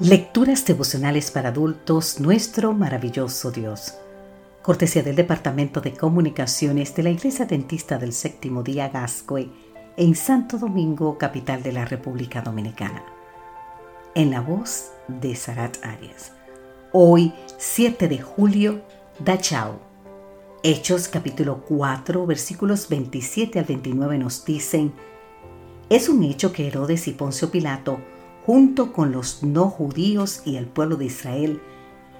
[0.00, 3.94] Lecturas devocionales para adultos, nuestro maravilloso Dios.
[4.60, 9.52] Cortesía del Departamento de Comunicaciones de la Iglesia Dentista del Séptimo Día Gascoy
[9.96, 13.04] en Santo Domingo, capital de la República Dominicana.
[14.16, 16.32] En la voz de Sarat Arias.
[16.90, 18.82] Hoy, 7 de julio,
[19.20, 19.78] Dachau.
[20.64, 24.92] Hechos capítulo 4, versículos 27 al 29 nos dicen,
[25.88, 28.00] es un hecho que Herodes y Poncio Pilato
[28.46, 31.60] junto con los no judíos y el pueblo de Israel,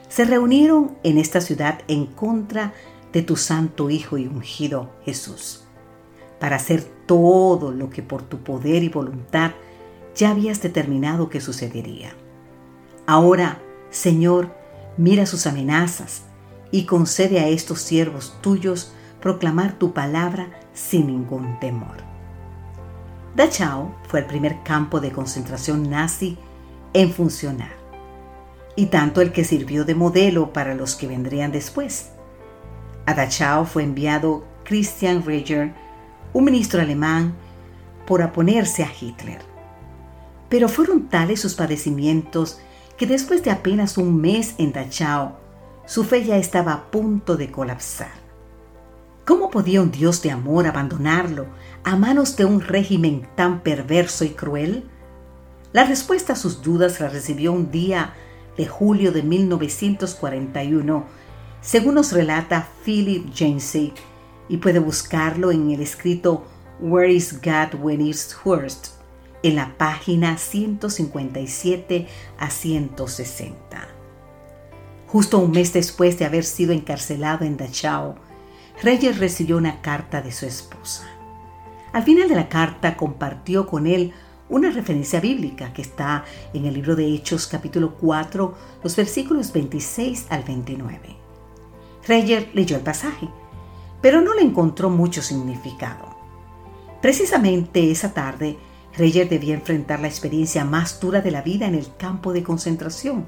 [0.08, 2.72] se reunieron en esta ciudad en contra
[3.12, 5.64] de tu santo Hijo y ungido Jesús,
[6.40, 9.52] para hacer todo lo que por tu poder y voluntad
[10.14, 12.12] ya habías determinado que sucedería.
[13.06, 13.60] Ahora,
[13.90, 14.54] Señor,
[14.96, 16.22] mira sus amenazas
[16.70, 22.13] y concede a estos siervos tuyos proclamar tu palabra sin ningún temor.
[23.34, 26.38] Dachau fue el primer campo de concentración nazi
[26.92, 27.72] en funcionar,
[28.76, 32.10] y tanto el que sirvió de modelo para los que vendrían después.
[33.06, 35.74] A Dachau fue enviado Christian Reger,
[36.32, 37.34] un ministro alemán,
[38.06, 39.40] por oponerse a Hitler.
[40.48, 42.60] Pero fueron tales sus padecimientos
[42.96, 45.32] que después de apenas un mes en Dachau,
[45.86, 48.23] su fe ya estaba a punto de colapsar.
[49.24, 51.46] ¿Cómo podía un Dios de amor abandonarlo
[51.82, 54.84] a manos de un régimen tan perverso y cruel?
[55.72, 58.12] La respuesta a sus dudas la recibió un día
[58.58, 61.06] de julio de 1941,
[61.62, 63.94] según nos relata Philip Jamesy,
[64.50, 66.44] y puede buscarlo en el escrito
[66.78, 68.88] Where is God When It's Worst,
[69.42, 72.06] en la página 157
[72.38, 73.88] a 160.
[75.06, 78.16] Justo un mes después de haber sido encarcelado en Dachau,
[78.82, 81.04] Reyes recibió una carta de su esposa.
[81.92, 84.12] Al final de la carta compartió con él
[84.48, 90.26] una referencia bíblica que está en el libro de Hechos capítulo 4, los versículos 26
[90.28, 90.98] al 29.
[92.06, 93.28] Reyer leyó el pasaje,
[94.02, 96.14] pero no le encontró mucho significado.
[97.00, 98.58] Precisamente esa tarde,
[98.96, 103.24] Reyer debía enfrentar la experiencia más dura de la vida en el campo de concentración.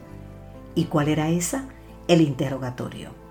[0.75, 1.69] ¿Y cuál era esa?
[2.09, 3.26] El interrogatorio.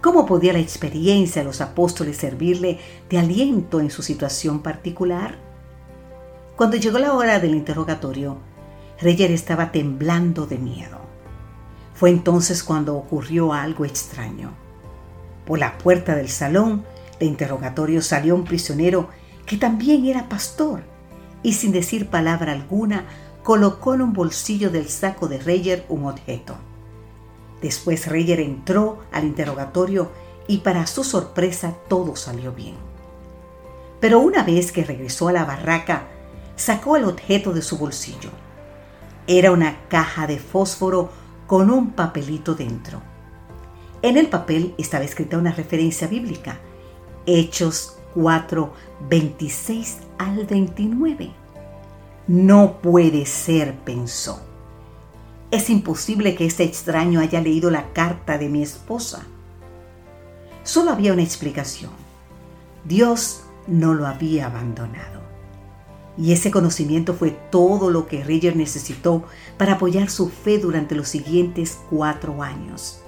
[0.00, 2.78] ¿Cómo podía la experiencia de los apóstoles servirle
[3.10, 5.36] de aliento en su situación particular?
[6.56, 8.38] Cuando llegó la hora del interrogatorio,
[8.98, 10.98] Reyer estaba temblando de miedo.
[11.94, 14.52] Fue entonces cuando ocurrió algo extraño.
[15.44, 16.84] Por la puerta del salón
[17.18, 19.10] de interrogatorio salió un prisionero
[19.44, 20.82] que también era pastor
[21.42, 23.04] y sin decir palabra alguna
[23.42, 26.56] colocó en un bolsillo del saco de Reyer un objeto.
[27.60, 30.10] Después Reyer entró al interrogatorio
[30.46, 32.74] y para su sorpresa todo salió bien.
[34.00, 36.08] Pero una vez que regresó a la barraca,
[36.56, 38.30] sacó el objeto de su bolsillo.
[39.26, 41.10] Era una caja de fósforo
[41.46, 43.02] con un papelito dentro.
[44.02, 46.58] En el papel estaba escrita una referencia bíblica,
[47.26, 48.72] Hechos 4,
[49.08, 51.32] 26 al 29.
[52.26, 54.49] No puede ser, pensó.
[55.50, 59.26] Es imposible que este extraño haya leído la carta de mi esposa.
[60.62, 61.90] Solo había una explicación.
[62.84, 65.20] Dios no lo había abandonado.
[66.16, 69.24] Y ese conocimiento fue todo lo que Reyer necesitó
[69.56, 73.00] para apoyar su fe durante los siguientes cuatro años.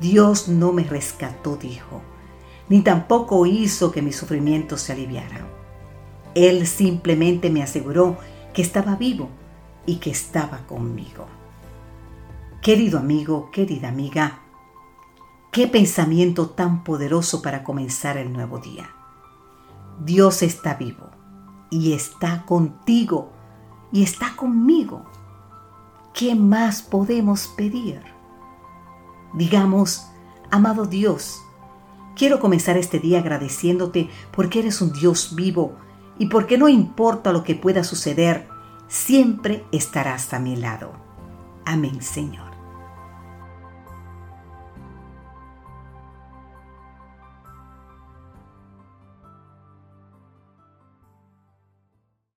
[0.00, 2.02] Dios no me rescató, dijo,
[2.68, 5.46] ni tampoco hizo que mi sufrimiento se aliviara.
[6.34, 8.16] Él simplemente me aseguró
[8.52, 9.28] que estaba vivo
[9.86, 11.28] y que estaba conmigo.
[12.64, 14.38] Querido amigo, querida amiga,
[15.52, 18.88] qué pensamiento tan poderoso para comenzar el nuevo día.
[20.02, 21.10] Dios está vivo
[21.70, 23.32] y está contigo
[23.92, 25.04] y está conmigo.
[26.14, 28.00] ¿Qué más podemos pedir?
[29.34, 30.06] Digamos,
[30.50, 31.42] amado Dios,
[32.16, 35.76] quiero comenzar este día agradeciéndote porque eres un Dios vivo
[36.18, 38.48] y porque no importa lo que pueda suceder,
[38.88, 40.92] siempre estarás a mi lado.
[41.66, 42.43] Amén, Señor.